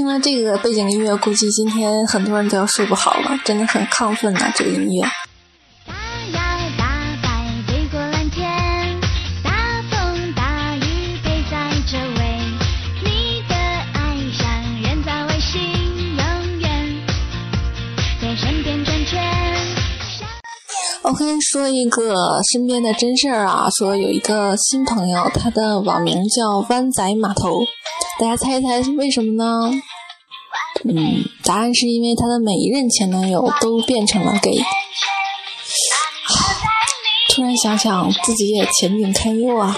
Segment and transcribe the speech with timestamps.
[0.00, 5.06] 听了这个背景音乐，估计今天很多人都要睡不好了，真的很亢奋呐，这个音乐。
[21.02, 22.14] OK，说一个
[22.50, 27.60] 身边的真事儿啊，说有一个新朋友，他的网名叫湾仔码头，
[28.20, 29.70] 大家猜一猜是为什么呢？
[30.84, 34.58] 嗯，答案是因为她的每一任前男友都变成了 gay。
[37.30, 39.74] 突然想想，自己也前景堪忧啊。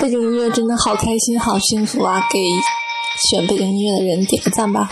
[0.00, 2.20] 背景音乐真的好开心，好幸福啊！
[2.30, 2.38] 给
[3.16, 4.88] 选背景音乐的人点个赞吧。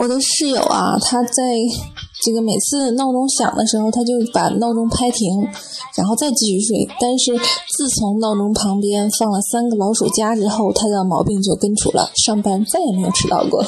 [0.00, 1.32] 我的室友啊，他在。
[2.22, 5.42] 这个每次闹钟响的时候，他就把闹钟拍停，
[5.96, 6.88] 然后再继续睡。
[7.00, 13.64] 但是自从闹钟旁边放了三个老鼠夹之后，他的毛病就根除了，上班再也没有迟到过。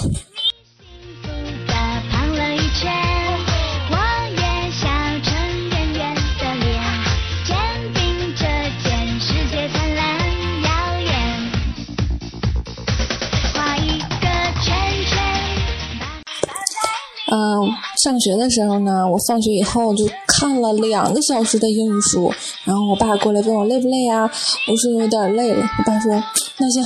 [18.02, 22.32] 上学的时候呢，我放学以后就看了两个小时的英语书，
[22.64, 24.22] 然后我爸过来问我累不累啊？
[24.68, 25.62] 我说有点累了。
[25.78, 26.12] 我爸说
[26.58, 26.83] ：“那行，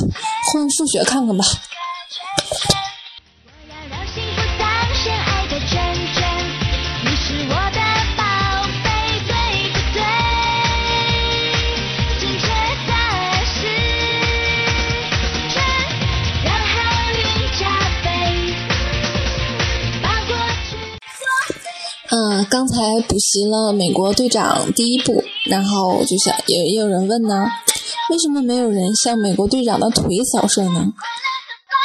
[0.52, 1.44] 换数学看看吧。”
[22.50, 27.46] 刚才补习了《美国队长》第一部，然后就想也也有人问呢，
[28.10, 30.92] 为什么没有人向美国队长的腿扫射呢？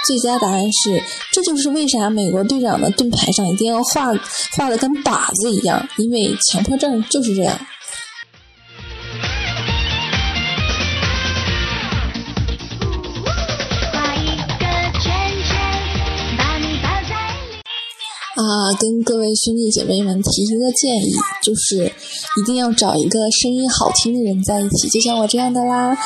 [0.07, 4.13] 最佳答案是，这就是为啥美国队长的盾牌上一定要画
[4.55, 7.59] 画的跟靶子一样，因为强迫症就是这样。
[18.39, 21.11] 啊，跟各位兄弟姐妹们提一个建议，
[21.43, 21.91] 就是
[22.39, 25.97] 一定要找一个声音好听的人在一起，就像我这样的啦。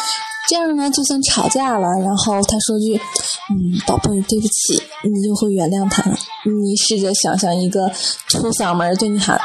[0.50, 3.00] 这样呢，就算吵架了，然后他说句
[3.54, 6.04] “嗯，宝贝，对不起”，你就会原谅他。
[6.44, 7.88] 你试着想象一个
[8.28, 9.40] 粗嗓门对你喊：“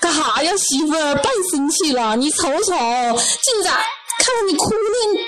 [0.00, 3.68] 干哈呀，媳妇儿，别生气了，你瞅瞅，镜子，
[4.18, 5.20] 看着你哭的，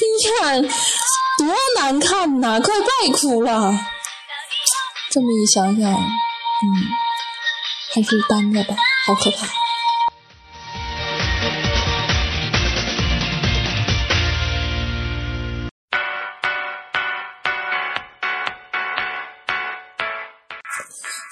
[0.00, 0.02] 你
[0.40, 3.78] 看多难看呐，快别哭了。”
[5.12, 6.27] 这么一想想。
[6.60, 6.66] 嗯，
[7.94, 8.74] 还是单着吧，
[9.06, 9.46] 好可怕。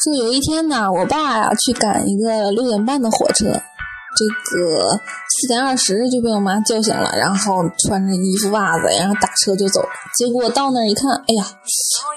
[0.05, 9.85] 说有一天呢，我爸呀去赶一个六点半的火车，这个四点二十就被我妈叫醒了，然后穿着衣服袜子，然后打车就走。
[10.15, 11.45] 结果到那儿一看，哎呀，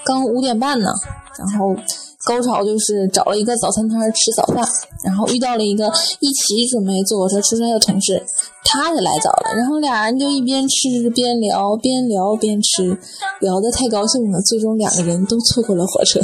[0.04, 0.92] 刚五点半呢，
[1.36, 1.74] 然后。
[2.24, 4.62] 高潮就是找了一个早餐摊吃早饭，
[5.04, 8.22] 然后遇到了一个一起准备坐火车出差的同事，
[8.64, 12.98] 他也来早了，然后俩人就一边吃边聊，边聊边吃，
[13.40, 16.20] 聊得太高兴了，最终两个人都错过了火车。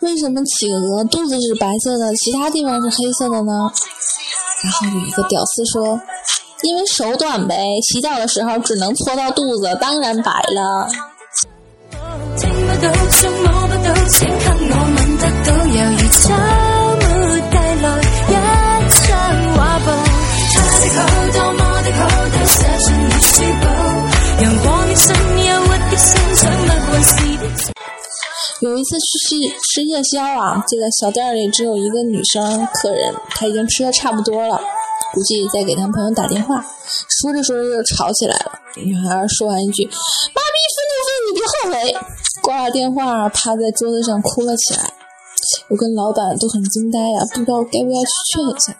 [0.00, 3.70] 为什么企鹅肚子是白色的，其他地方是黑色的呢？
[4.62, 6.00] 然后有一个屌丝说
[6.62, 10.88] ：“因为手短呗，洗澡的时候只能搓到肚子，当然白了。”
[28.66, 29.36] 有一次去吃
[29.74, 34.60] 吃夜宵啊，这个小店里只有一个女生客人，她已经吃的差不多了，
[35.12, 36.64] 估计在给男朋友打电话。
[37.20, 39.84] 说着说着又吵起来了，女孩说完一句
[40.34, 42.06] “妈咪，分就分，你别后悔”，
[42.42, 44.92] 挂了电话，趴在桌子上哭了起来。
[45.68, 48.76] 我跟老板都很惊呆呀，不知道该不该去劝一下。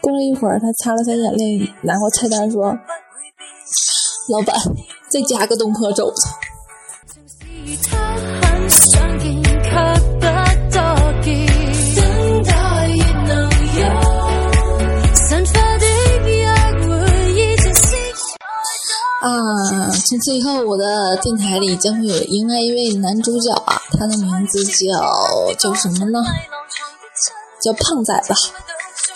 [0.00, 2.64] 过了一会儿，她擦了擦眼泪，拿过菜单说
[4.28, 4.56] ：“老板，
[5.10, 6.28] 再加个东坡肘子。”
[19.20, 26.20] 啊，从此以后，我的电台里将会有迎来一位男主角啊，他的名字叫叫什么呢？
[27.62, 28.34] 叫胖仔吧。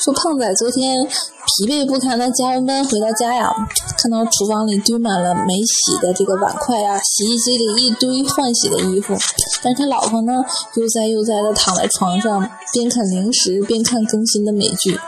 [0.01, 3.49] 说胖仔昨天疲惫不堪的加完班回到家呀，
[3.97, 9.17] 看到厨房里堆满了没洗的这个碗筷啊，洗衣机里一堆换洗的衣服，
[9.62, 12.39] 但是他老婆呢悠哉悠哉的躺在床上，
[12.75, 14.99] 边啃零食边看更新的美剧，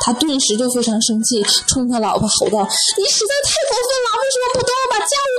[0.00, 2.62] 他顿时就非常生气，冲他老婆吼道
[2.96, 3.50] ：“你实在太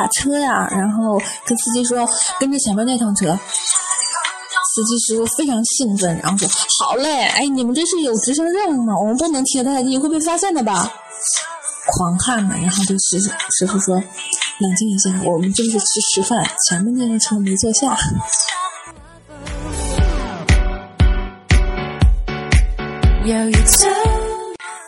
[0.00, 2.08] 打车呀，然后跟司机说
[2.38, 3.38] 跟着前面那趟车。
[4.72, 6.48] 司机师傅非常兴奋，然后说
[6.80, 8.94] ：“好嘞，哎，你们这是有执行任务吗？
[8.98, 10.90] 我们不能贴太近，会被发现的吧？”
[11.98, 13.96] 狂汗呢，然后对师师傅说
[14.60, 17.94] ：“冷静一下，我们就是去吃饭，前面那个车没坐下。”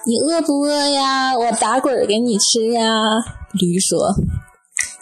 [0.04, 1.36] 你饿不饿呀？
[1.36, 2.82] 我打滚给你吃呀。
[3.52, 4.12] 驴说：“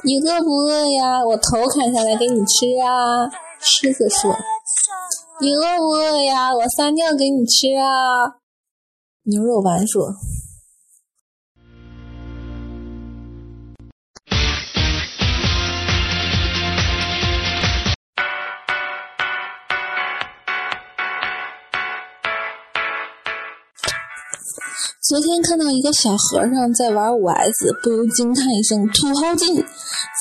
[0.05, 1.25] 你饿不饿呀？
[1.25, 3.29] 我头砍下来给你吃啊。”
[3.61, 4.35] 狮子说。
[5.41, 6.55] 你饿不饿呀？
[6.55, 8.41] 我撒尿给你吃啊！
[9.25, 10.09] 牛肉丸说。
[25.11, 27.53] 昨天看到一个小和尚在玩五 S，
[27.83, 29.57] 不由惊叹一声“土豪金”，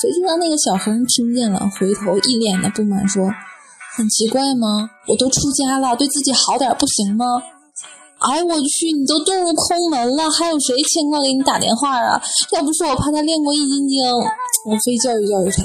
[0.02, 3.30] 谁知道那个小和尚听见了，回头一脸的不满说。
[3.96, 4.90] 很奇怪吗？
[5.06, 7.24] 我都出家了，对自己好点不行吗？
[8.18, 12.20] 哎，我去，你都遁入空门了，还有谁牵挂给你打电话啊？
[12.54, 14.04] 要不是我怕他练过易筋经，
[14.66, 15.64] 我非教育教育他。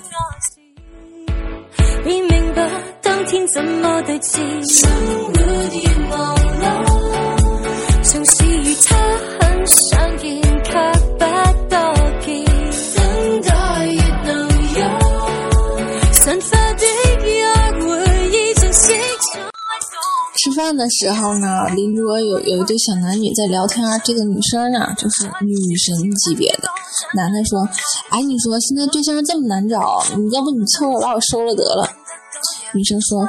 [8.14, 8.20] 吃
[20.52, 23.84] 饭的时候呢，邻桌有有一对小男女在聊天。
[24.04, 25.92] 这个女生呢，就是女神
[26.24, 26.68] 级别的。
[27.16, 27.68] 男的说
[28.10, 31.90] ：“哎，你说现在对象这么难找，你要不你凑合把我收了得了。”
[32.74, 33.28] 女生说：“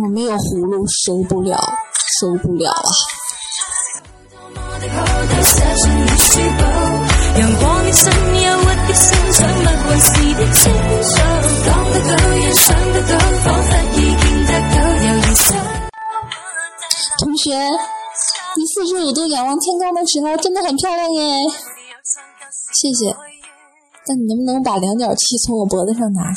[0.00, 1.58] 我没有葫芦，收不了，
[2.20, 2.90] 收不了啊。”
[17.18, 17.54] 同学，
[18.56, 21.42] 你四十五度仰望天空的时候真的很漂亮耶！
[22.72, 23.14] 谢谢。
[24.06, 26.34] 但你能不能把量角器从我脖子上拿开？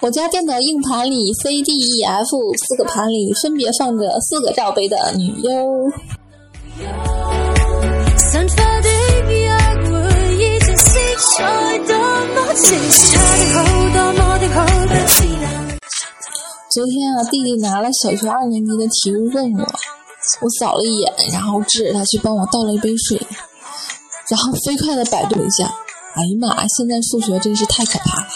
[0.00, 2.26] 我家电脑硬盘里 C D E F
[2.56, 5.90] 四个盘里分别放着四个罩杯的女优。
[16.70, 19.60] 昨天啊，弟弟拿了小学二年级的题目问我，
[20.40, 23.20] 我扫了一眼，然后指着他去帮我倒了一杯水，
[24.30, 25.64] 然后飞快的百度一下，
[26.14, 28.28] 哎呀妈，现在数学真是太可怕了。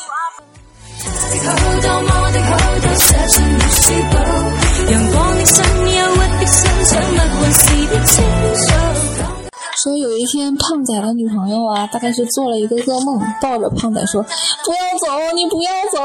[9.84, 14.20] 说有一天，胖仔的女朋友啊，大概是做了一个噩梦，抱着胖仔说
[14.66, 16.00] ：“不要走，你不要走。”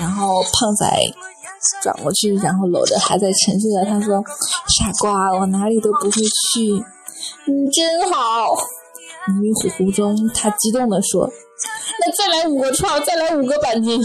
[0.00, 0.86] 然后胖仔
[1.82, 4.24] 转过去，然后搂着还在沉睡的他说
[4.78, 6.82] ：“傻瓜，我哪里都不会去，
[7.46, 8.54] 你真好。”
[9.28, 11.30] 迷迷糊糊中，他激动地说
[12.00, 14.00] ：“那再来五个串，再来五个板筋。”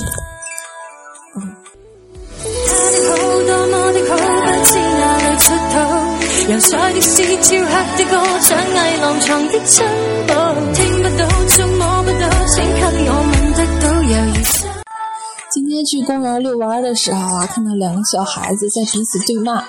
[6.49, 6.55] 的
[7.97, 9.85] 的歌，像危浪床的珍
[10.27, 10.33] 宝，
[10.73, 13.85] 听不到，触摸不到，请给我吻得到。
[15.51, 19.63] 今天去公园遛弯的时候啊，看到两个小孩子在彼此对骂，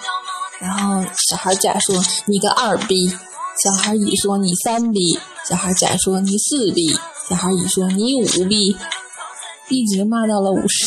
[0.58, 1.94] 然后小孩甲说
[2.26, 3.12] ：“你个二逼。”
[3.62, 5.00] 小孩乙说：“你三逼。”
[5.46, 6.98] 小孩甲说：“你四逼。”
[7.28, 8.74] 小孩乙说：“你五逼。”
[9.68, 10.86] 一直骂到了五十，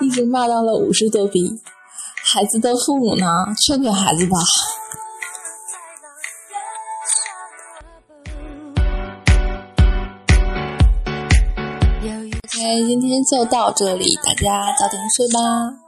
[0.00, 1.60] 一直骂到了五十多逼。
[2.32, 3.26] 孩子的父母呢，
[3.66, 4.38] 劝劝孩子吧。
[12.44, 15.81] OK，今天就到这里，大家早点睡吧。